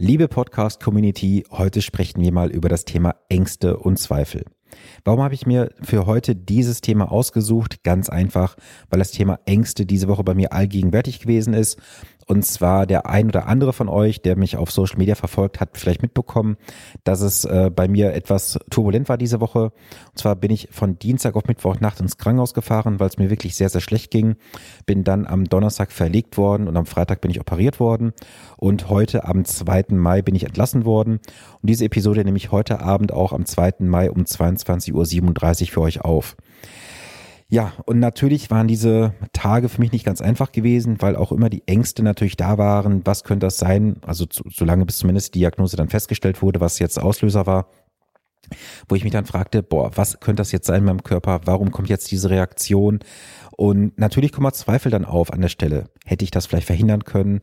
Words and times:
Liebe 0.00 0.28
Podcast-Community, 0.28 1.42
heute 1.50 1.82
sprechen 1.82 2.22
wir 2.22 2.32
mal 2.32 2.52
über 2.52 2.68
das 2.68 2.84
Thema 2.84 3.16
Ängste 3.28 3.78
und 3.78 3.98
Zweifel. 3.98 4.44
Warum 5.02 5.22
habe 5.22 5.34
ich 5.34 5.44
mir 5.44 5.72
für 5.82 6.06
heute 6.06 6.36
dieses 6.36 6.80
Thema 6.80 7.10
ausgesucht? 7.10 7.82
Ganz 7.82 8.08
einfach, 8.08 8.54
weil 8.90 9.00
das 9.00 9.10
Thema 9.10 9.40
Ängste 9.44 9.86
diese 9.86 10.06
Woche 10.06 10.22
bei 10.22 10.34
mir 10.34 10.52
allgegenwärtig 10.52 11.18
gewesen 11.18 11.52
ist 11.52 11.80
und 12.28 12.44
zwar 12.44 12.86
der 12.86 13.06
ein 13.06 13.28
oder 13.28 13.46
andere 13.46 13.72
von 13.72 13.88
euch, 13.88 14.20
der 14.20 14.36
mich 14.36 14.58
auf 14.58 14.70
Social 14.70 14.98
Media 14.98 15.14
verfolgt, 15.14 15.60
hat 15.60 15.70
vielleicht 15.78 16.02
mitbekommen, 16.02 16.58
dass 17.02 17.22
es 17.22 17.46
äh, 17.46 17.70
bei 17.74 17.88
mir 17.88 18.12
etwas 18.12 18.58
turbulent 18.68 19.08
war 19.08 19.16
diese 19.16 19.40
Woche. 19.40 19.72
Und 20.10 20.18
zwar 20.18 20.36
bin 20.36 20.50
ich 20.50 20.68
von 20.70 20.98
Dienstag 20.98 21.36
auf 21.36 21.46
Mittwochnacht 21.46 22.00
ins 22.00 22.18
Krankenhaus 22.18 22.52
gefahren, 22.52 23.00
weil 23.00 23.08
es 23.08 23.16
mir 23.16 23.30
wirklich 23.30 23.56
sehr, 23.56 23.70
sehr 23.70 23.80
schlecht 23.80 24.10
ging. 24.10 24.36
Bin 24.84 25.04
dann 25.04 25.26
am 25.26 25.46
Donnerstag 25.46 25.90
verlegt 25.90 26.36
worden 26.36 26.68
und 26.68 26.76
am 26.76 26.84
Freitag 26.84 27.22
bin 27.22 27.30
ich 27.30 27.40
operiert 27.40 27.80
worden. 27.80 28.12
Und 28.58 28.90
heute 28.90 29.24
am 29.24 29.46
2. 29.46 29.86
Mai 29.92 30.20
bin 30.20 30.34
ich 30.34 30.44
entlassen 30.44 30.84
worden. 30.84 31.20
Und 31.62 31.70
diese 31.70 31.86
Episode 31.86 32.24
nehme 32.24 32.36
ich 32.36 32.52
heute 32.52 32.80
Abend 32.80 33.10
auch 33.10 33.32
am 33.32 33.46
2. 33.46 33.76
Mai 33.78 34.10
um 34.10 34.24
22.37 34.24 34.92
Uhr 35.62 35.68
für 35.68 35.80
euch 35.80 36.02
auf. 36.02 36.36
Ja, 37.50 37.72
und 37.86 37.98
natürlich 37.98 38.50
waren 38.50 38.68
diese 38.68 39.14
Tage 39.32 39.70
für 39.70 39.80
mich 39.80 39.92
nicht 39.92 40.04
ganz 40.04 40.20
einfach 40.20 40.52
gewesen, 40.52 41.00
weil 41.00 41.16
auch 41.16 41.32
immer 41.32 41.48
die 41.48 41.66
Ängste 41.66 42.02
natürlich 42.02 42.36
da 42.36 42.58
waren. 42.58 43.06
Was 43.06 43.24
könnte 43.24 43.46
das 43.46 43.56
sein? 43.56 43.96
Also 44.06 44.26
zu, 44.26 44.44
solange 44.50 44.84
bis 44.84 44.98
zumindest 44.98 45.34
die 45.34 45.38
Diagnose 45.38 45.76
dann 45.76 45.88
festgestellt 45.88 46.42
wurde, 46.42 46.60
was 46.60 46.78
jetzt 46.78 47.00
Auslöser 47.00 47.46
war. 47.46 47.68
Wo 48.86 48.94
ich 48.94 49.04
mich 49.04 49.12
dann 49.12 49.26
fragte, 49.26 49.62
boah, 49.62 49.90
was 49.94 50.20
könnte 50.20 50.40
das 50.40 50.52
jetzt 50.52 50.66
sein 50.66 50.80
in 50.80 50.84
meinem 50.84 51.02
Körper? 51.02 51.40
Warum 51.44 51.70
kommt 51.70 51.88
jetzt 51.88 52.10
diese 52.10 52.28
Reaktion? 52.28 53.00
Und 53.56 53.98
natürlich 53.98 54.32
kommen 54.32 54.52
Zweifel 54.52 54.90
dann 54.90 55.04
auf 55.06 55.32
an 55.32 55.40
der 55.40 55.48
Stelle. 55.48 55.90
Hätte 56.04 56.24
ich 56.24 56.30
das 56.30 56.46
vielleicht 56.46 56.66
verhindern 56.66 57.04
können? 57.04 57.40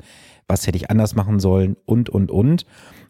Was 0.48 0.68
hätte 0.68 0.78
ich 0.78 0.92
anders 0.92 1.16
machen 1.16 1.40
sollen? 1.40 1.78
Und, 1.86 2.10
und, 2.10 2.30
und. 2.30 2.66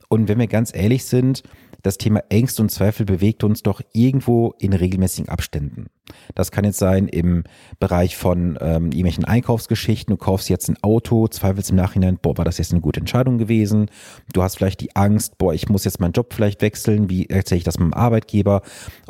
Und 0.07 0.27
wenn 0.27 0.39
wir 0.39 0.47
ganz 0.47 0.73
ehrlich 0.73 1.05
sind, 1.05 1.43
das 1.85 1.97
Thema 1.97 2.23
Ängste 2.29 2.63
und 2.63 2.69
Zweifel 2.69 3.05
bewegt 3.05 3.43
uns 3.43 3.61
doch 3.61 3.81
irgendwo 3.93 4.55
in 4.59 4.73
regelmäßigen 4.73 5.29
Abständen. 5.29 5.87
Das 6.33 6.51
kann 6.51 6.65
jetzt 6.65 6.79
sein 6.79 7.07
im 7.07 7.43
Bereich 7.79 8.17
von 8.17 8.57
ähm, 8.59 8.85
irgendwelchen 8.85 9.25
Einkaufsgeschichten. 9.25 10.13
Du 10.13 10.17
kaufst 10.17 10.49
jetzt 10.49 10.67
ein 10.67 10.77
Auto, 10.81 11.27
zweifelst 11.27 11.69
im 11.69 11.75
Nachhinein, 11.75 12.17
boah, 12.19 12.37
war 12.37 12.45
das 12.45 12.57
jetzt 12.57 12.71
eine 12.71 12.81
gute 12.81 12.99
Entscheidung 12.99 13.37
gewesen? 13.37 13.89
Du 14.33 14.41
hast 14.41 14.55
vielleicht 14.55 14.81
die 14.81 14.95
Angst, 14.95 15.37
boah, 15.37 15.53
ich 15.53 15.69
muss 15.69 15.85
jetzt 15.85 15.99
meinen 15.99 16.13
Job 16.13 16.33
vielleicht 16.33 16.61
wechseln. 16.61 17.09
Wie 17.09 17.29
erzähle 17.29 17.59
ich 17.59 17.63
das 17.63 17.77
meinem 17.77 17.93
Arbeitgeber? 17.93 18.61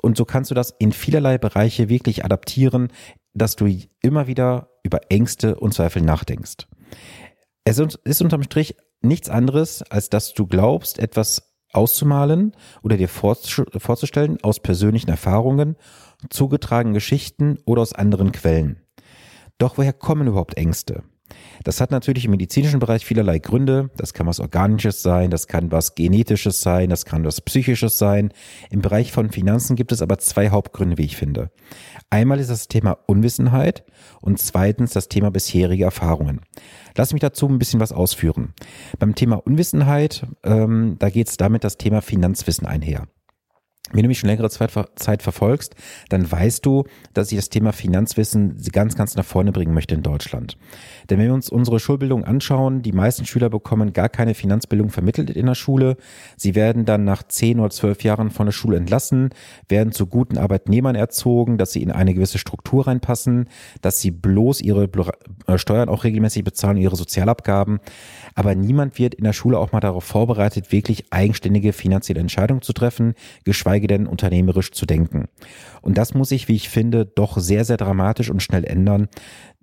Und 0.01 0.17
so 0.17 0.25
kannst 0.25 0.51
du 0.51 0.55
das 0.55 0.73
in 0.77 0.91
vielerlei 0.91 1.37
Bereiche 1.37 1.87
wirklich 1.87 2.25
adaptieren, 2.25 2.89
dass 3.33 3.55
du 3.55 3.67
immer 4.01 4.27
wieder 4.27 4.69
über 4.83 4.99
Ängste 5.09 5.55
und 5.55 5.73
Zweifel 5.73 6.01
nachdenkst. 6.01 6.67
Es 7.63 7.79
ist 7.79 8.21
unterm 8.21 8.43
Strich 8.43 8.75
nichts 9.01 9.29
anderes, 9.29 9.81
als 9.83 10.09
dass 10.09 10.33
du 10.33 10.45
glaubst, 10.45 10.99
etwas 10.99 11.54
auszumalen 11.75 12.53
oder 12.81 12.97
dir 12.97 13.09
vorzustellen 13.09 14.37
aus 14.41 14.59
persönlichen 14.59 15.09
Erfahrungen, 15.09 15.75
zugetragenen 16.29 16.93
Geschichten 16.93 17.59
oder 17.65 17.81
aus 17.81 17.93
anderen 17.93 18.31
Quellen. 18.31 18.81
Doch 19.57 19.77
woher 19.77 19.93
kommen 19.93 20.27
überhaupt 20.27 20.57
Ängste? 20.57 21.03
Das 21.63 21.81
hat 21.81 21.91
natürlich 21.91 22.25
im 22.25 22.31
medizinischen 22.31 22.79
Bereich 22.79 23.05
vielerlei 23.05 23.39
Gründe. 23.39 23.89
Das 23.97 24.13
kann 24.13 24.27
was 24.27 24.39
Organisches 24.39 25.01
sein, 25.01 25.31
das 25.31 25.47
kann 25.47 25.71
was 25.71 25.95
Genetisches 25.95 26.61
sein, 26.61 26.89
das 26.89 27.05
kann 27.05 27.25
was 27.25 27.41
Psychisches 27.41 27.97
sein. 27.97 28.31
Im 28.69 28.81
Bereich 28.81 29.11
von 29.11 29.31
Finanzen 29.31 29.75
gibt 29.75 29.91
es 29.91 30.01
aber 30.01 30.19
zwei 30.19 30.49
Hauptgründe, 30.49 30.97
wie 30.97 31.05
ich 31.05 31.17
finde. 31.17 31.49
Einmal 32.09 32.39
ist 32.39 32.49
das 32.49 32.67
Thema 32.67 32.97
Unwissenheit 33.07 33.83
und 34.21 34.39
zweitens 34.39 34.93
das 34.93 35.09
Thema 35.09 35.31
bisherige 35.31 35.85
Erfahrungen. 35.85 36.41
Lass 36.95 37.13
mich 37.13 37.21
dazu 37.21 37.47
ein 37.47 37.59
bisschen 37.59 37.79
was 37.79 37.91
ausführen. 37.91 38.53
Beim 38.99 39.15
Thema 39.15 39.35
Unwissenheit, 39.35 40.27
ähm, 40.43 40.97
da 40.99 41.09
geht 41.09 41.27
es 41.29 41.37
damit 41.37 41.63
das 41.63 41.77
Thema 41.77 42.01
Finanzwissen 42.01 42.67
einher. 42.67 43.07
Wenn 43.91 44.01
du 44.01 44.07
mich 44.07 44.17
schon 44.17 44.29
längere 44.29 44.49
Zeit, 44.49 45.21
verfolgst, 45.21 45.75
dann 46.09 46.29
weißt 46.29 46.65
du, 46.65 46.85
dass 47.13 47.31
ich 47.31 47.37
das 47.37 47.49
Thema 47.49 47.71
Finanzwissen 47.71 48.59
ganz, 48.71 48.95
ganz 48.95 49.15
nach 49.15 49.23
vorne 49.23 49.51
bringen 49.51 49.75
möchte 49.75 49.93
in 49.93 50.01
Deutschland. 50.01 50.57
Denn 51.09 51.19
wenn 51.19 51.27
wir 51.27 51.33
uns 51.35 51.49
unsere 51.49 51.79
Schulbildung 51.79 52.23
anschauen, 52.23 52.81
die 52.81 52.91
meisten 52.91 53.25
Schüler 53.25 53.49
bekommen 53.49 53.93
gar 53.93 54.09
keine 54.09 54.33
Finanzbildung 54.33 54.89
vermittelt 54.89 55.29
in 55.29 55.45
der 55.45 55.53
Schule. 55.53 55.97
Sie 56.35 56.55
werden 56.55 56.85
dann 56.85 57.03
nach 57.03 57.23
zehn 57.23 57.59
oder 57.59 57.69
zwölf 57.69 58.03
Jahren 58.03 58.31
von 58.31 58.47
der 58.47 58.53
Schule 58.53 58.77
entlassen, 58.77 59.29
werden 59.69 59.93
zu 59.93 60.07
guten 60.07 60.39
Arbeitnehmern 60.39 60.95
erzogen, 60.95 61.59
dass 61.59 61.71
sie 61.71 61.83
in 61.83 61.91
eine 61.91 62.15
gewisse 62.15 62.39
Struktur 62.39 62.87
reinpassen, 62.87 63.49
dass 63.81 64.01
sie 64.01 64.09
bloß 64.09 64.61
ihre 64.61 64.89
äh, 65.47 65.57
Steuern 65.59 65.89
auch 65.89 66.03
regelmäßig 66.03 66.43
bezahlen, 66.43 66.77
ihre 66.77 66.95
Sozialabgaben. 66.95 67.79
Aber 68.33 68.55
niemand 68.55 68.97
wird 68.97 69.13
in 69.15 69.23
der 69.23 69.33
Schule 69.33 69.59
auch 69.59 69.71
mal 69.71 69.79
darauf 69.79 70.03
vorbereitet, 70.03 70.71
wirklich 70.71 71.05
eigenständige 71.11 71.71
finanzielle 71.71 72.19
Entscheidungen 72.19 72.63
zu 72.63 72.73
treffen, 72.73 73.13
geschweige 73.43 73.74
geschweige 73.75 73.87
denn 73.87 74.07
unternehmerisch 74.07 74.71
zu 74.71 74.85
denken. 74.85 75.25
Und 75.81 75.97
das 75.97 76.13
muss 76.13 76.29
sich, 76.29 76.47
wie 76.47 76.55
ich 76.55 76.69
finde, 76.69 77.05
doch 77.05 77.37
sehr, 77.37 77.65
sehr 77.65 77.77
dramatisch 77.77 78.29
und 78.29 78.41
schnell 78.41 78.63
ändern. 78.63 79.07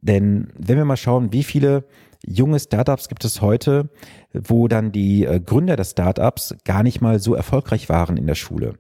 Denn 0.01 0.49
wenn 0.59 0.77
wir 0.77 0.85
mal 0.85 0.97
schauen, 0.97 1.33
wie 1.33 1.43
viele 1.43 1.85
junge 2.25 2.61
Startups 2.61 3.09
gibt 3.09 3.25
es 3.25 3.41
heute, 3.41 3.89
wo 4.33 4.69
dann 4.69 4.93
die 4.93 5.25
äh, 5.25 5.41
Gründer 5.41 5.77
des 5.77 5.91
Startups 5.91 6.55
gar 6.65 6.83
nicht 6.83 7.01
mal 7.01 7.19
so 7.19 7.35
erfolgreich 7.35 7.89
waren 7.89 8.17
in 8.17 8.27
der 8.27 8.37
Schule. 8.37 8.75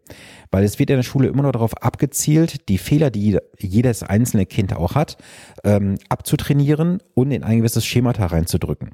Weil 0.52 0.64
es 0.64 0.78
wird 0.78 0.90
in 0.90 0.96
der 0.96 1.02
Schule 1.02 1.28
immer 1.28 1.42
nur 1.42 1.52
darauf 1.52 1.74
abgezielt, 1.82 2.68
die 2.68 2.78
Fehler, 2.78 3.10
die 3.10 3.38
jedes 3.58 4.02
einzelne 4.02 4.46
Kind 4.46 4.76
auch 4.76 4.94
hat, 4.94 5.16
ähm, 5.64 5.96
abzutrainieren 6.08 6.98
und 7.14 7.32
in 7.32 7.42
ein 7.42 7.58
gewisses 7.58 7.84
Schemata 7.84 8.26
reinzudrücken. 8.26 8.90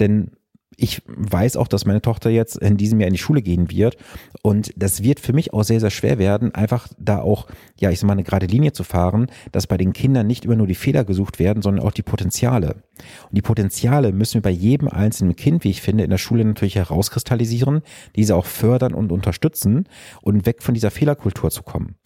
Denn 0.00 0.30
ich 0.76 1.02
weiß 1.06 1.56
auch, 1.56 1.68
dass 1.68 1.86
meine 1.86 2.02
Tochter 2.02 2.30
jetzt 2.30 2.56
in 2.56 2.76
diesem 2.76 3.00
Jahr 3.00 3.08
in 3.08 3.14
die 3.14 3.20
Schule 3.20 3.42
gehen 3.42 3.70
wird. 3.70 3.96
Und 4.42 4.72
das 4.76 5.02
wird 5.02 5.20
für 5.20 5.32
mich 5.32 5.52
auch 5.52 5.62
sehr, 5.62 5.80
sehr 5.80 5.90
schwer 5.90 6.18
werden, 6.18 6.54
einfach 6.54 6.88
da 6.98 7.20
auch, 7.20 7.46
ja, 7.78 7.90
ich 7.90 8.00
sag 8.00 8.06
mal, 8.06 8.12
eine 8.14 8.24
gerade 8.24 8.46
Linie 8.46 8.72
zu 8.72 8.84
fahren, 8.84 9.28
dass 9.52 9.66
bei 9.66 9.76
den 9.76 9.92
Kindern 9.92 10.26
nicht 10.26 10.44
immer 10.44 10.56
nur 10.56 10.66
die 10.66 10.74
Fehler 10.74 11.04
gesucht 11.04 11.38
werden, 11.38 11.62
sondern 11.62 11.84
auch 11.84 11.92
die 11.92 12.02
Potenziale. 12.02 12.76
Und 13.28 13.36
die 13.36 13.42
Potenziale 13.42 14.12
müssen 14.12 14.34
wir 14.34 14.42
bei 14.42 14.50
jedem 14.50 14.88
einzelnen 14.88 15.36
Kind, 15.36 15.64
wie 15.64 15.70
ich 15.70 15.82
finde, 15.82 16.04
in 16.04 16.10
der 16.10 16.18
Schule 16.18 16.44
natürlich 16.44 16.76
herauskristallisieren, 16.76 17.82
diese 18.16 18.36
auch 18.36 18.46
fördern 18.46 18.94
und 18.94 19.12
unterstützen 19.12 19.88
und 20.22 20.46
weg 20.46 20.62
von 20.62 20.74
dieser 20.74 20.90
Fehlerkultur 20.90 21.50
zu 21.50 21.62
kommen. 21.62 21.96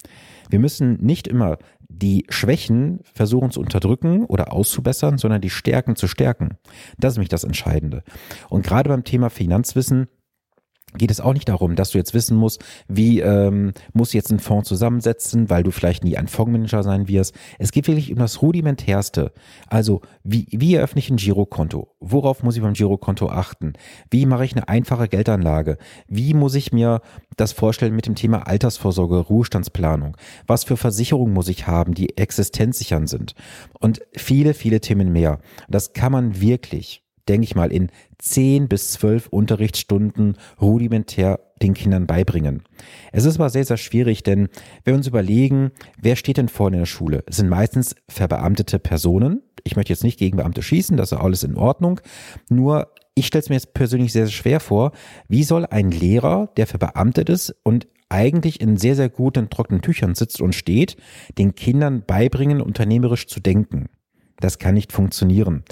Wir 0.49 0.59
müssen 0.59 0.97
nicht 1.01 1.27
immer 1.27 1.57
die 1.87 2.25
Schwächen 2.29 2.99
versuchen 3.13 3.51
zu 3.51 3.59
unterdrücken 3.59 4.25
oder 4.25 4.51
auszubessern, 4.53 5.17
sondern 5.17 5.41
die 5.41 5.49
Stärken 5.49 5.95
zu 5.95 6.07
stärken. 6.07 6.57
Das 6.97 7.13
ist 7.13 7.17
nämlich 7.17 7.29
das 7.29 7.43
Entscheidende. 7.43 8.03
Und 8.49 8.65
gerade 8.65 8.89
beim 8.89 9.03
Thema 9.03 9.29
Finanzwissen 9.29 10.07
geht 10.97 11.11
es 11.11 11.21
auch 11.21 11.33
nicht 11.33 11.49
darum, 11.49 11.75
dass 11.75 11.91
du 11.91 11.97
jetzt 11.97 12.13
wissen 12.13 12.35
musst, 12.35 12.63
wie 12.87 13.19
ähm, 13.19 13.73
muss 13.93 14.13
jetzt 14.13 14.31
ein 14.31 14.39
Fonds 14.39 14.67
zusammensetzen, 14.67 15.49
weil 15.49 15.63
du 15.63 15.71
vielleicht 15.71 16.03
nie 16.03 16.17
ein 16.17 16.27
Fondsmanager 16.27 16.83
sein 16.83 17.07
wirst. 17.07 17.35
Es 17.59 17.71
geht 17.71 17.87
wirklich 17.87 18.11
um 18.11 18.19
das 18.19 18.41
Rudimentärste. 18.41 19.31
Also 19.67 20.01
wie, 20.23 20.47
wie 20.51 20.75
eröffne 20.75 20.99
ich 20.99 21.09
ein 21.09 21.17
Girokonto? 21.17 21.95
Worauf 21.99 22.43
muss 22.43 22.55
ich 22.55 22.61
beim 22.61 22.73
Girokonto 22.73 23.29
achten? 23.29 23.73
Wie 24.09 24.25
mache 24.25 24.45
ich 24.45 24.55
eine 24.55 24.67
einfache 24.67 25.07
Geldanlage? 25.07 25.77
Wie 26.07 26.33
muss 26.33 26.55
ich 26.55 26.71
mir 26.71 27.01
das 27.37 27.51
vorstellen 27.51 27.95
mit 27.95 28.07
dem 28.07 28.15
Thema 28.15 28.47
Altersvorsorge, 28.47 29.17
Ruhestandsplanung? 29.17 30.17
Was 30.47 30.63
für 30.63 30.77
Versicherungen 30.77 31.33
muss 31.33 31.49
ich 31.49 31.67
haben, 31.67 31.93
die 31.93 32.17
existenzsichern 32.17 33.07
sind? 33.07 33.35
Und 33.79 34.01
viele, 34.15 34.53
viele 34.53 34.81
Themen 34.81 35.11
mehr. 35.11 35.39
Das 35.67 35.93
kann 35.93 36.11
man 36.11 36.41
wirklich 36.41 37.03
denke 37.29 37.45
ich 37.45 37.55
mal, 37.55 37.71
in 37.71 37.89
zehn 38.17 38.67
bis 38.67 38.91
zwölf 38.91 39.27
Unterrichtsstunden 39.27 40.35
rudimentär 40.59 41.39
den 41.61 41.73
Kindern 41.73 42.07
beibringen. 42.07 42.63
Es 43.11 43.25
ist 43.25 43.35
aber 43.35 43.49
sehr, 43.49 43.65
sehr 43.65 43.77
schwierig, 43.77 44.23
denn 44.23 44.49
wenn 44.83 44.93
wir 44.93 44.95
uns 44.95 45.07
überlegen, 45.07 45.71
wer 46.01 46.15
steht 46.15 46.37
denn 46.37 46.49
vorne 46.49 46.77
in 46.77 46.81
der 46.81 46.87
Schule? 46.87 47.23
Es 47.27 47.37
sind 47.37 47.49
meistens 47.49 47.95
verbeamtete 48.07 48.79
Personen. 48.79 49.43
Ich 49.63 49.75
möchte 49.75 49.93
jetzt 49.93 50.03
nicht 50.03 50.19
gegen 50.19 50.37
Beamte 50.37 50.63
schießen, 50.63 50.97
das 50.97 51.11
ist 51.11 51.17
alles 51.17 51.43
in 51.43 51.57
Ordnung. 51.57 52.01
Nur 52.49 52.91
ich 53.13 53.27
stelle 53.27 53.41
es 53.41 53.49
mir 53.49 53.55
jetzt 53.55 53.73
persönlich 53.73 54.13
sehr, 54.13 54.25
sehr 54.25 54.33
schwer 54.33 54.59
vor, 54.59 54.91
wie 55.27 55.43
soll 55.43 55.65
ein 55.65 55.91
Lehrer, 55.91 56.49
der 56.57 56.67
verbeamtet 56.67 57.29
ist 57.29 57.53
und 57.63 57.87
eigentlich 58.07 58.59
in 58.59 58.77
sehr, 58.77 58.95
sehr 58.95 59.09
guten 59.09 59.49
trockenen 59.49 59.81
Tüchern 59.81 60.15
sitzt 60.15 60.41
und 60.41 60.55
steht, 60.55 60.97
den 61.37 61.53
Kindern 61.53 62.03
beibringen, 62.05 62.61
unternehmerisch 62.61 63.27
zu 63.27 63.39
denken. 63.39 63.89
Das 64.39 64.57
kann 64.57 64.73
nicht 64.73 64.91
funktionieren. 64.91 65.63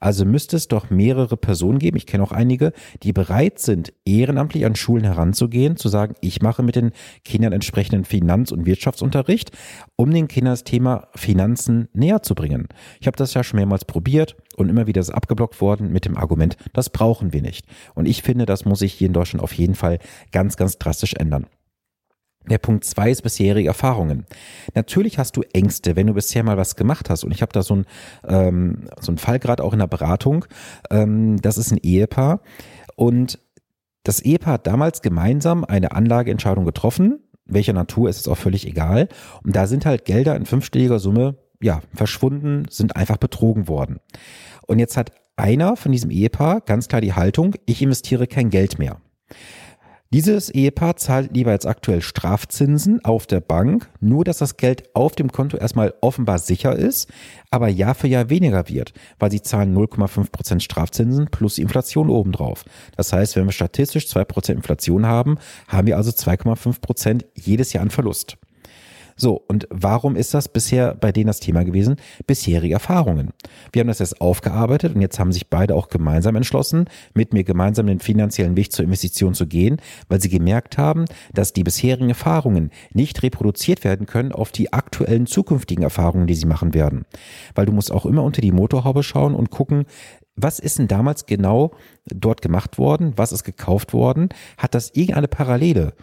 Also 0.00 0.24
müsste 0.24 0.56
es 0.56 0.68
doch 0.68 0.90
mehrere 0.90 1.36
Personen 1.36 1.78
geben, 1.78 1.96
ich 1.96 2.06
kenne 2.06 2.22
auch 2.22 2.32
einige, 2.32 2.72
die 3.02 3.12
bereit 3.12 3.58
sind, 3.58 3.92
ehrenamtlich 4.04 4.64
an 4.66 4.76
Schulen 4.76 5.04
heranzugehen, 5.04 5.76
zu 5.76 5.88
sagen, 5.88 6.14
ich 6.20 6.42
mache 6.42 6.62
mit 6.62 6.76
den 6.76 6.92
Kindern 7.24 7.52
entsprechenden 7.52 8.04
Finanz- 8.04 8.52
und 8.52 8.66
Wirtschaftsunterricht, 8.66 9.50
um 9.96 10.10
den 10.10 10.28
Kindern 10.28 10.52
das 10.52 10.64
Thema 10.64 11.08
Finanzen 11.14 11.88
näher 11.92 12.22
zu 12.22 12.34
bringen. 12.34 12.68
Ich 13.00 13.06
habe 13.06 13.16
das 13.16 13.34
ja 13.34 13.44
schon 13.44 13.58
mehrmals 13.58 13.84
probiert 13.84 14.36
und 14.56 14.68
immer 14.68 14.86
wieder 14.86 15.00
ist 15.00 15.10
abgeblockt 15.10 15.60
worden 15.60 15.92
mit 15.92 16.04
dem 16.04 16.16
Argument, 16.16 16.56
das 16.72 16.90
brauchen 16.90 17.32
wir 17.32 17.42
nicht. 17.42 17.66
Und 17.94 18.06
ich 18.06 18.22
finde, 18.22 18.46
das 18.46 18.64
muss 18.64 18.78
sich 18.80 18.94
hier 18.94 19.06
in 19.06 19.12
Deutschland 19.12 19.42
auf 19.42 19.52
jeden 19.52 19.74
Fall 19.74 19.98
ganz, 20.32 20.56
ganz 20.56 20.78
drastisch 20.78 21.14
ändern. 21.14 21.46
Der 22.48 22.58
Punkt 22.58 22.84
zwei 22.84 23.10
ist 23.10 23.22
bisherige 23.22 23.68
Erfahrungen. 23.68 24.26
Natürlich 24.74 25.18
hast 25.18 25.36
du 25.36 25.42
Ängste, 25.52 25.96
wenn 25.96 26.06
du 26.08 26.14
bisher 26.14 26.42
mal 26.44 26.56
was 26.56 26.76
gemacht 26.76 27.08
hast. 27.08 27.24
Und 27.24 27.32
ich 27.32 27.40
habe 27.42 27.52
da 27.52 27.62
so 27.62 27.76
ein 27.76 27.86
ähm, 28.28 28.88
so 29.00 29.12
ein 29.12 29.18
Fall 29.18 29.38
gerade 29.38 29.62
auch 29.64 29.72
in 29.72 29.78
der 29.78 29.86
Beratung. 29.86 30.44
Ähm, 30.90 31.40
das 31.40 31.56
ist 31.56 31.70
ein 31.72 31.78
Ehepaar 31.82 32.40
und 32.96 33.38
Das 34.04 34.20
Ehepaar 34.20 34.54
hat 34.54 34.66
damals 34.66 35.00
gemeinsam 35.00 35.64
eine 35.64 35.92
Anlageentscheidung 35.92 36.64
getroffen. 36.66 37.20
Welcher 37.46 37.72
Natur 37.72 38.08
ist 38.10 38.20
es 38.20 38.28
auch 38.28 38.36
völlig 38.36 38.66
egal. 38.66 39.08
Und 39.42 39.56
da 39.56 39.66
sind 39.66 39.86
halt 39.86 40.04
Gelder 40.04 40.36
in 40.36 40.44
fünfstelliger 40.46 40.98
Summe, 40.98 41.36
ja, 41.60 41.80
verschwunden, 41.94 42.66
sind 42.68 42.96
einfach 42.96 43.16
betrogen 43.16 43.66
worden. 43.66 44.00
Und 44.66 44.78
jetzt 44.78 44.96
hat 44.96 45.12
einer 45.36 45.76
von 45.76 45.90
diesem 45.92 46.10
Ehepaar 46.10 46.60
ganz 46.60 46.88
klar 46.88 47.00
die 47.00 47.14
Haltung, 47.14 47.54
ich 47.66 47.80
investiere 47.82 48.26
kein 48.26 48.50
Geld 48.50 48.78
mehr. 48.78 49.00
Dieses 50.12 50.48
Ehepaar 50.50 50.96
zahlt 50.96 51.34
lieber 51.34 51.50
jetzt 51.50 51.66
aktuell 51.66 52.00
Strafzinsen 52.00 53.04
auf 53.04 53.26
der 53.26 53.40
Bank, 53.40 53.90
nur 54.00 54.24
dass 54.24 54.38
das 54.38 54.56
Geld 54.56 54.94
auf 54.94 55.16
dem 55.16 55.32
Konto 55.32 55.56
erstmal 55.56 55.92
offenbar 56.00 56.38
sicher 56.38 56.76
ist, 56.76 57.10
aber 57.50 57.68
Jahr 57.68 57.96
für 57.96 58.06
Jahr 58.06 58.30
weniger 58.30 58.68
wird, 58.68 58.92
weil 59.18 59.32
sie 59.32 59.42
zahlen 59.42 59.76
0,5 59.76 60.30
Prozent 60.30 60.62
Strafzinsen 60.62 61.26
plus 61.32 61.58
Inflation 61.58 62.10
obendrauf. 62.10 62.64
Das 62.96 63.12
heißt, 63.12 63.34
wenn 63.34 63.46
wir 63.46 63.52
statistisch 63.52 64.04
2% 64.04 64.52
Inflation 64.52 65.06
haben, 65.06 65.36
haben 65.66 65.88
wir 65.88 65.96
also 65.96 66.12
2,5 66.12 66.80
Prozent 66.80 67.24
jedes 67.34 67.72
Jahr 67.72 67.82
an 67.82 67.90
Verlust. 67.90 68.36
So, 69.16 69.42
und 69.48 69.68
warum 69.70 70.16
ist 70.16 70.34
das 70.34 70.48
bisher 70.48 70.94
bei 70.94 71.12
denen 71.12 71.28
das 71.28 71.40
Thema 71.40 71.64
gewesen? 71.64 71.96
Bisherige 72.26 72.74
Erfahrungen. 72.74 73.30
Wir 73.72 73.80
haben 73.80 73.88
das 73.88 74.00
jetzt 74.00 74.20
aufgearbeitet 74.20 74.94
und 74.94 75.00
jetzt 75.00 75.18
haben 75.18 75.32
sich 75.32 75.48
beide 75.48 75.74
auch 75.74 75.88
gemeinsam 75.88 76.36
entschlossen, 76.36 76.86
mit 77.14 77.32
mir 77.32 77.44
gemeinsam 77.44 77.86
den 77.86 78.00
finanziellen 78.00 78.56
Weg 78.56 78.72
zur 78.72 78.84
Investition 78.84 79.34
zu 79.34 79.46
gehen, 79.46 79.80
weil 80.08 80.20
sie 80.20 80.28
gemerkt 80.28 80.78
haben, 80.78 81.04
dass 81.32 81.52
die 81.52 81.62
bisherigen 81.64 82.08
Erfahrungen 82.08 82.70
nicht 82.92 83.22
reproduziert 83.22 83.84
werden 83.84 84.06
können 84.06 84.32
auf 84.32 84.50
die 84.50 84.72
aktuellen 84.72 85.26
zukünftigen 85.26 85.84
Erfahrungen, 85.84 86.26
die 86.26 86.34
sie 86.34 86.46
machen 86.46 86.74
werden. 86.74 87.04
Weil 87.54 87.66
du 87.66 87.72
musst 87.72 87.92
auch 87.92 88.06
immer 88.06 88.22
unter 88.22 88.40
die 88.40 88.52
Motorhaube 88.52 89.02
schauen 89.02 89.34
und 89.34 89.50
gucken, 89.50 89.84
was 90.36 90.58
ist 90.58 90.78
denn 90.78 90.88
damals 90.88 91.26
genau 91.26 91.72
dort 92.06 92.42
gemacht 92.42 92.78
worden? 92.78 93.12
Was 93.16 93.30
ist 93.30 93.44
gekauft 93.44 93.92
worden? 93.92 94.30
Hat 94.58 94.74
das 94.74 94.90
irgendeine 94.90 95.28
Parallele? 95.28 95.94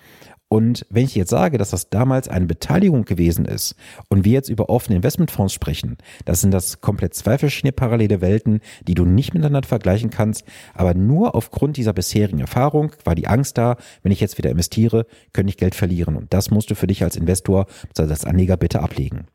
Und 0.52 0.86
wenn 0.90 1.06
ich 1.06 1.16
jetzt 1.16 1.30
sage, 1.30 1.58
dass 1.58 1.70
das 1.70 1.90
damals 1.90 2.28
eine 2.28 2.46
Beteiligung 2.46 3.06
gewesen 3.06 3.46
ist 3.46 3.74
und 4.10 4.26
wir 4.26 4.34
jetzt 4.34 4.50
über 4.50 4.68
offene 4.70 4.98
Investmentfonds 4.98 5.54
sprechen, 5.54 5.96
das 6.26 6.42
sind 6.42 6.52
das 6.52 6.82
komplett 6.82 7.14
zwei 7.14 7.38
verschiedene 7.38 7.72
parallele 7.72 8.20
Welten, 8.20 8.60
die 8.86 8.94
du 8.94 9.06
nicht 9.06 9.34
miteinander 9.34 9.66
vergleichen 9.66 10.10
kannst, 10.10 10.44
aber 10.74 10.94
nur 10.94 11.36
aufgrund 11.36 11.78
dieser 11.78 11.94
bisherigen 11.94 12.42
Erfahrung 12.42 12.92
war 13.06 13.16
die 13.16 13.28
Angst 13.28 13.58
da, 13.58 13.78
wenn 14.04 14.12
ich 14.12 14.20
jetzt 14.20 14.38
wieder 14.38 14.50
investiere, 14.50 15.06
könnte 15.32 15.52
ich 15.52 15.58
Geld 15.58 15.74
verlieren. 15.74 16.18
Und 16.18 16.34
das 16.34 16.52
musst 16.52 16.70
du 16.70 16.76
für 16.76 16.88
dich 16.88 17.02
als 17.02 17.16
Investor, 17.16 17.68
also 17.98 18.12
als 18.12 18.26
Anleger 18.26 18.58
bitte 18.58 18.82
ablegen. 18.82 19.28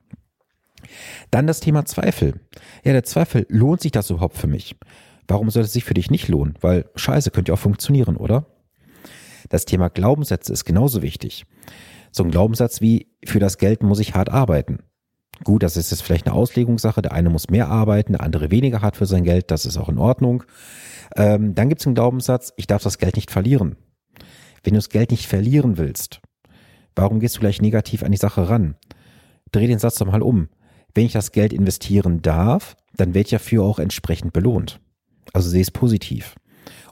Dann 1.31 1.47
das 1.47 1.61
Thema 1.61 1.87
Zweifel. 1.87 2.35
Ja, 2.85 2.93
der 2.93 3.05
Zweifel, 3.05 3.47
lohnt 3.49 3.81
sich 3.81 3.93
das 3.93 4.11
überhaupt 4.11 4.37
für 4.37 4.49
mich? 4.49 4.77
Warum 5.29 5.49
soll 5.49 5.63
es 5.63 5.73
sich 5.73 5.85
für 5.85 5.95
dich 5.95 6.11
nicht 6.11 6.29
lohnen? 6.29 6.57
Weil 6.61 6.91
Scheiße 6.95 7.31
könnte 7.31 7.53
ja 7.53 7.55
auch 7.55 7.59
funktionieren, 7.59 8.19
oder? 8.19 8.45
Das 9.49 9.65
Thema 9.65 9.89
Glaubenssätze 9.89 10.53
ist 10.53 10.65
genauso 10.65 11.03
wichtig. 11.03 11.45
So 12.11 12.25
ein 12.25 12.31
Glaubenssatz 12.31 12.81
wie, 12.81 13.09
für 13.25 13.39
das 13.39 13.59
Geld 13.59 13.83
muss 13.83 14.01
ich 14.01 14.15
hart 14.15 14.31
arbeiten. 14.31 14.79
Gut, 15.45 15.63
das 15.63 15.77
ist 15.77 15.91
jetzt 15.91 16.03
vielleicht 16.03 16.27
eine 16.27 16.35
Auslegungssache. 16.35 17.03
Der 17.03 17.13
eine 17.13 17.31
muss 17.31 17.51
mehr 17.51 17.69
arbeiten, 17.69 18.13
der 18.13 18.23
andere 18.23 18.51
weniger 18.51 18.81
hart 18.81 18.97
für 18.97 19.07
sein 19.07 19.25
Geld. 19.25 19.51
Das 19.51 19.67
ist 19.67 19.77
auch 19.77 19.89
in 19.89 19.99
Ordnung. 19.99 20.45
Ähm, 21.15 21.55
dann 21.55 21.69
gibt 21.69 21.81
es 21.83 21.87
einen 21.87 21.95
Glaubenssatz, 21.95 22.53
ich 22.57 22.67
darf 22.67 22.83
das 22.83 22.99
Geld 22.99 23.17
nicht 23.17 23.31
verlieren. 23.31 23.77
Wenn 24.65 24.73
du 24.73 24.79
das 24.79 24.89
Geld 24.89 25.11
nicht 25.11 25.27
verlieren 25.27 25.79
willst, 25.79 26.21
warum 26.95 27.21
gehst 27.21 27.37
du 27.37 27.41
gleich 27.41 27.61
negativ 27.61 28.03
an 28.03 28.11
die 28.11 28.17
Sache 28.17 28.49
ran? 28.49 28.77
Dreh 29.53 29.67
den 29.67 29.79
Satz 29.79 29.97
doch 29.97 30.07
mal 30.07 30.23
um. 30.23 30.49
Wenn 30.95 31.07
ich 31.07 31.13
das 31.13 31.31
Geld 31.31 31.53
investieren 31.53 32.23
darf, 32.23 32.77
dann 32.97 33.15
werde 33.15 33.27
ich 33.27 33.31
dafür 33.31 33.63
auch 33.65 33.79
entsprechend 33.79 34.33
belohnt. 34.33 34.81
Also 35.33 35.51
sehe 35.51 35.61
es 35.61 35.71
positiv. 35.71 36.35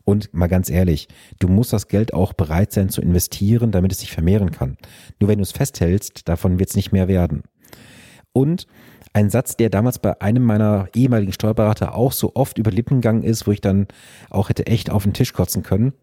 Und 0.04 0.32
mal 0.34 0.48
ganz 0.48 0.68
ehrlich, 0.68 1.08
du 1.38 1.48
musst 1.48 1.72
das 1.72 1.88
Geld 1.88 2.12
auch 2.12 2.34
bereit 2.34 2.72
sein 2.72 2.90
zu 2.90 3.00
investieren, 3.00 3.72
damit 3.72 3.92
es 3.92 4.00
sich 4.00 4.12
vermehren 4.12 4.50
kann. 4.50 4.76
Nur 5.18 5.28
wenn 5.28 5.38
du 5.38 5.42
es 5.42 5.52
festhältst, 5.52 6.28
davon 6.28 6.58
wird 6.58 6.68
es 6.68 6.76
nicht 6.76 6.92
mehr 6.92 7.08
werden. 7.08 7.42
Und 8.32 8.66
ein 9.14 9.30
Satz, 9.30 9.56
der 9.56 9.70
damals 9.70 10.00
bei 10.00 10.20
einem 10.20 10.42
meiner 10.42 10.88
ehemaligen 10.94 11.32
Steuerberater 11.32 11.94
auch 11.94 12.12
so 12.12 12.32
oft 12.34 12.58
über 12.58 12.70
Lippen 12.70 12.96
gegangen 12.96 13.22
ist, 13.22 13.46
wo 13.46 13.52
ich 13.52 13.60
dann 13.60 13.86
auch 14.28 14.48
hätte 14.48 14.66
echt 14.66 14.90
auf 14.90 15.04
den 15.04 15.14
Tisch 15.14 15.32
kotzen 15.32 15.62
können. 15.62 15.94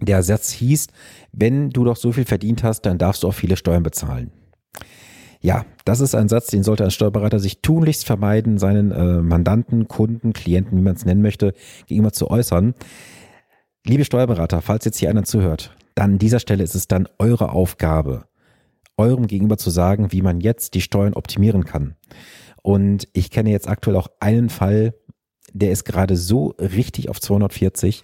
Der 0.00 0.22
Satz 0.22 0.50
hieß, 0.52 0.86
wenn 1.32 1.70
du 1.70 1.84
doch 1.84 1.96
so 1.96 2.12
viel 2.12 2.24
verdient 2.24 2.62
hast, 2.62 2.82
dann 2.82 2.98
darfst 2.98 3.24
du 3.24 3.28
auch 3.28 3.34
viele 3.34 3.56
Steuern 3.56 3.82
bezahlen. 3.82 4.30
Ja, 5.42 5.64
das 5.86 6.00
ist 6.00 6.14
ein 6.14 6.28
Satz, 6.28 6.48
den 6.48 6.62
sollte 6.62 6.84
ein 6.84 6.90
Steuerberater 6.90 7.38
sich 7.38 7.62
tunlichst 7.62 8.04
vermeiden, 8.04 8.58
seinen 8.58 8.92
äh, 8.92 9.22
Mandanten, 9.22 9.88
Kunden, 9.88 10.34
Klienten, 10.34 10.76
wie 10.76 10.82
man 10.82 10.94
es 10.94 11.06
nennen 11.06 11.22
möchte, 11.22 11.54
gegenüber 11.86 12.12
zu 12.12 12.30
äußern. 12.30 12.74
Liebe 13.86 14.04
Steuerberater, 14.04 14.60
falls 14.60 14.84
jetzt 14.84 14.98
hier 14.98 15.08
einer 15.08 15.24
zuhört, 15.24 15.74
dann 15.94 16.12
an 16.12 16.18
dieser 16.18 16.40
Stelle 16.40 16.62
ist 16.62 16.74
es 16.74 16.88
dann 16.88 17.08
eure 17.18 17.52
Aufgabe, 17.52 18.26
eurem 18.98 19.26
Gegenüber 19.26 19.56
zu 19.56 19.70
sagen, 19.70 20.12
wie 20.12 20.20
man 20.20 20.40
jetzt 20.40 20.74
die 20.74 20.82
Steuern 20.82 21.14
optimieren 21.14 21.64
kann. 21.64 21.96
Und 22.62 23.08
ich 23.14 23.30
kenne 23.30 23.50
jetzt 23.50 23.68
aktuell 23.68 23.96
auch 23.96 24.08
einen 24.20 24.50
Fall, 24.50 24.92
der 25.54 25.70
ist 25.70 25.84
gerade 25.84 26.16
so 26.16 26.54
richtig 26.58 27.08
auf 27.08 27.18
240, 27.18 28.02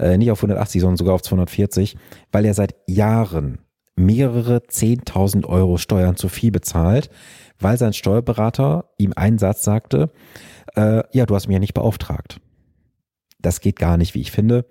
äh, 0.00 0.18
nicht 0.18 0.32
auf 0.32 0.38
180, 0.38 0.80
sondern 0.80 0.96
sogar 0.96 1.14
auf 1.14 1.22
240, 1.22 1.96
weil 2.32 2.44
er 2.44 2.54
seit 2.54 2.74
Jahren 2.88 3.58
mehrere 3.96 4.58
10.000 4.58 5.46
Euro 5.46 5.76
Steuern 5.78 6.16
zu 6.16 6.28
viel 6.28 6.50
bezahlt, 6.50 7.10
weil 7.58 7.78
sein 7.78 7.92
Steuerberater 7.92 8.90
ihm 8.98 9.12
einen 9.14 9.38
Satz 9.38 9.62
sagte, 9.62 10.10
äh, 10.74 11.02
ja, 11.12 11.26
du 11.26 11.34
hast 11.34 11.48
mich 11.48 11.54
ja 11.54 11.60
nicht 11.60 11.74
beauftragt. 11.74 12.40
Das 13.42 13.60
geht 13.60 13.78
gar 13.78 13.96
nicht, 13.96 14.14
wie 14.14 14.20
ich 14.20 14.30
finde. 14.30 14.64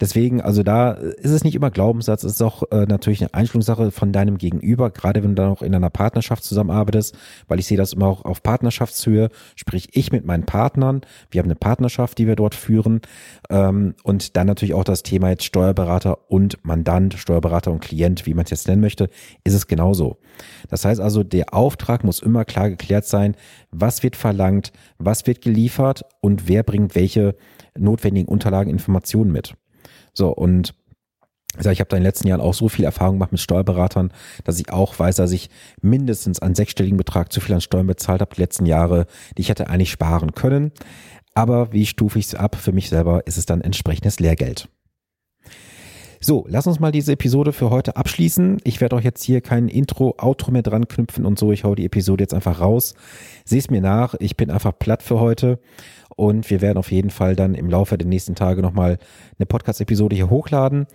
Deswegen, 0.00 0.40
also 0.40 0.62
da 0.62 0.92
ist 0.92 1.30
es 1.30 1.44
nicht 1.44 1.54
immer 1.54 1.70
Glaubenssatz, 1.70 2.24
es 2.24 2.34
ist 2.34 2.42
auch 2.42 2.64
äh, 2.70 2.86
natürlich 2.86 3.20
eine 3.20 3.34
Einstellungssache 3.34 3.90
von 3.90 4.12
deinem 4.12 4.38
Gegenüber, 4.38 4.90
gerade 4.90 5.22
wenn 5.22 5.34
du 5.34 5.42
dann 5.42 5.52
auch 5.52 5.62
in 5.62 5.74
einer 5.74 5.90
Partnerschaft 5.90 6.42
zusammenarbeitest, 6.44 7.16
weil 7.48 7.58
ich 7.58 7.66
sehe 7.66 7.76
das 7.76 7.92
immer 7.92 8.06
auch 8.06 8.24
auf 8.24 8.42
Partnerschaftshöhe, 8.42 9.28
sprich 9.56 9.90
ich 9.92 10.10
mit 10.10 10.24
meinen 10.24 10.46
Partnern, 10.46 11.02
wir 11.30 11.40
haben 11.40 11.46
eine 11.46 11.54
Partnerschaft, 11.54 12.18
die 12.18 12.26
wir 12.26 12.36
dort 12.36 12.54
führen 12.54 13.02
ähm, 13.50 13.94
und 14.02 14.36
dann 14.36 14.46
natürlich 14.46 14.74
auch 14.74 14.84
das 14.84 15.02
Thema 15.02 15.30
jetzt 15.30 15.44
Steuerberater 15.44 16.30
und 16.30 16.64
Mandant, 16.64 17.14
Steuerberater 17.14 17.70
und 17.70 17.80
Klient, 17.80 18.26
wie 18.26 18.34
man 18.34 18.44
es 18.44 18.50
jetzt 18.50 18.68
nennen 18.68 18.80
möchte, 18.80 19.10
ist 19.44 19.54
es 19.54 19.66
genauso. 19.66 20.18
Das 20.68 20.84
heißt 20.84 21.00
also, 21.00 21.22
der 21.22 21.54
Auftrag 21.54 22.04
muss 22.04 22.20
immer 22.20 22.44
klar 22.44 22.70
geklärt 22.70 23.04
sein, 23.04 23.36
was 23.70 24.02
wird 24.02 24.16
verlangt, 24.16 24.72
was 24.98 25.26
wird 25.26 25.42
geliefert 25.42 26.04
und 26.20 26.48
wer 26.48 26.62
bringt 26.62 26.94
welche 26.94 27.36
notwendigen 27.76 28.13
Unterlagen, 28.22 28.70
Informationen 28.70 29.32
mit. 29.32 29.54
So, 30.12 30.30
und 30.30 30.74
ich 31.58 31.80
habe 31.80 31.88
da 31.88 31.96
in 31.96 32.02
den 32.02 32.08
letzten 32.08 32.26
Jahren 32.26 32.40
auch 32.40 32.54
so 32.54 32.68
viel 32.68 32.84
Erfahrung 32.84 33.16
gemacht 33.16 33.32
mit 33.32 33.40
Steuerberatern, 33.40 34.12
dass 34.42 34.58
ich 34.58 34.72
auch 34.72 34.98
weiß, 34.98 35.16
dass 35.16 35.30
ich 35.30 35.50
mindestens 35.80 36.40
einen 36.40 36.54
sechsstelligen 36.54 36.96
Betrag 36.96 37.32
zu 37.32 37.40
viel 37.40 37.54
an 37.54 37.60
Steuern 37.60 37.86
bezahlt 37.86 38.20
habe 38.20 38.34
die 38.34 38.40
letzten 38.40 38.66
Jahre, 38.66 39.06
die 39.36 39.42
ich 39.42 39.50
hätte 39.50 39.68
eigentlich 39.68 39.90
sparen 39.90 40.32
können. 40.32 40.72
Aber 41.34 41.72
wie 41.72 41.86
stufe 41.86 42.18
ich 42.18 42.26
es 42.26 42.34
ab? 42.34 42.56
Für 42.56 42.72
mich 42.72 42.88
selber 42.88 43.26
ist 43.26 43.38
es 43.38 43.46
dann 43.46 43.60
entsprechendes 43.60 44.20
Lehrgeld. 44.20 44.68
So, 46.20 46.46
lass 46.48 46.66
uns 46.66 46.80
mal 46.80 46.90
diese 46.90 47.12
Episode 47.12 47.52
für 47.52 47.68
heute 47.68 47.96
abschließen. 47.96 48.58
Ich 48.64 48.80
werde 48.80 48.96
euch 48.96 49.04
jetzt 49.04 49.22
hier 49.22 49.42
kein 49.42 49.68
Intro, 49.68 50.14
Outro 50.16 50.52
mehr 50.52 50.62
dran 50.62 50.88
knüpfen 50.88 51.26
und 51.26 51.38
so. 51.38 51.52
Ich 51.52 51.64
hau 51.64 51.74
die 51.74 51.84
Episode 51.84 52.24
jetzt 52.24 52.32
einfach 52.32 52.60
raus. 52.60 52.94
Seh's 53.44 53.68
mir 53.68 53.82
nach. 53.82 54.14
Ich 54.20 54.34
bin 54.34 54.50
einfach 54.50 54.72
platt 54.78 55.02
für 55.02 55.20
heute. 55.20 55.58
Und 56.16 56.48
wir 56.50 56.60
werden 56.60 56.78
auf 56.78 56.90
jeden 56.90 57.10
Fall 57.10 57.36
dann 57.36 57.54
im 57.54 57.68
Laufe 57.68 57.98
der 57.98 58.06
nächsten 58.06 58.34
Tage 58.34 58.62
nochmal 58.62 58.98
eine 59.38 59.46
Podcast-Episode 59.46 60.16
hier 60.16 60.30
hochladen. 60.30 60.86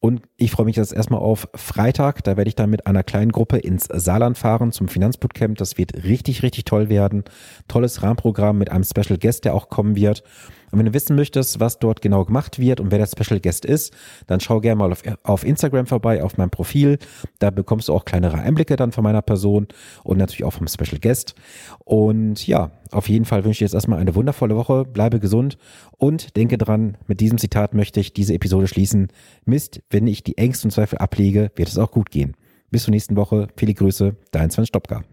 Und 0.00 0.22
ich 0.36 0.50
freue 0.50 0.66
mich 0.66 0.74
jetzt 0.74 0.92
erstmal 0.92 1.20
auf 1.20 1.48
Freitag. 1.54 2.24
Da 2.24 2.36
werde 2.36 2.48
ich 2.48 2.56
dann 2.56 2.70
mit 2.70 2.88
einer 2.88 3.04
kleinen 3.04 3.30
Gruppe 3.30 3.58
ins 3.58 3.84
Saarland 3.84 4.36
fahren 4.36 4.72
zum 4.72 4.88
Finanzbootcamp. 4.88 5.56
Das 5.58 5.78
wird 5.78 6.02
richtig, 6.02 6.42
richtig 6.42 6.64
toll 6.64 6.88
werden. 6.88 7.22
Tolles 7.68 8.02
Rahmenprogramm 8.02 8.58
mit 8.58 8.70
einem 8.70 8.82
Special 8.82 9.16
Guest, 9.16 9.44
der 9.44 9.54
auch 9.54 9.68
kommen 9.68 9.94
wird. 9.94 10.24
Und 10.72 10.78
wenn 10.78 10.86
du 10.86 10.94
wissen 10.94 11.14
möchtest, 11.14 11.60
was 11.60 11.78
dort 11.78 12.00
genau 12.00 12.24
gemacht 12.24 12.58
wird 12.58 12.80
und 12.80 12.90
wer 12.90 12.98
der 12.98 13.06
Special 13.06 13.38
Guest 13.38 13.64
ist, 13.66 13.92
dann 14.26 14.40
schau 14.40 14.60
gerne 14.60 14.78
mal 14.78 14.90
auf, 14.90 15.02
auf 15.22 15.44
Instagram 15.44 15.86
vorbei, 15.86 16.24
auf 16.24 16.38
meinem 16.38 16.50
Profil. 16.50 16.98
Da 17.38 17.50
bekommst 17.50 17.88
du 17.88 17.92
auch 17.92 18.06
kleinere 18.06 18.38
Einblicke 18.38 18.76
dann 18.76 18.90
von 18.90 19.04
meiner 19.04 19.22
Person 19.22 19.68
und 20.02 20.16
natürlich 20.16 20.44
auch 20.44 20.54
vom 20.54 20.66
Special 20.66 20.98
Guest. 20.98 21.34
Und 21.84 22.46
ja, 22.46 22.70
auf 22.90 23.08
jeden 23.08 23.26
Fall 23.26 23.44
wünsche 23.44 23.58
ich 23.58 23.60
jetzt 23.60 23.74
erstmal 23.74 23.98
eine 23.98 24.14
wundervolle 24.14 24.56
Woche. 24.56 24.84
Bleibe 24.84 25.20
gesund 25.20 25.58
und 25.98 26.36
denke 26.36 26.56
dran, 26.56 26.96
mit 27.06 27.20
diesem 27.20 27.38
Zitat 27.38 27.74
möchte 27.74 28.00
ich 28.00 28.14
diese 28.14 28.34
Episode 28.34 28.66
schließen. 28.66 29.08
Mist, 29.44 29.82
wenn 29.90 30.06
ich 30.06 30.24
die 30.24 30.38
Ängste 30.38 30.66
und 30.66 30.70
Zweifel 30.70 30.98
ablege, 30.98 31.50
wird 31.54 31.68
es 31.68 31.78
auch 31.78 31.90
gut 31.90 32.10
gehen. 32.10 32.34
Bis 32.70 32.84
zur 32.84 32.92
nächsten 32.92 33.16
Woche. 33.16 33.48
Viele 33.56 33.74
Grüße, 33.74 34.16
dein 34.30 34.50
Sven 34.50 34.64
Stopka. 34.64 35.04